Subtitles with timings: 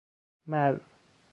[0.47, 0.79] مرّ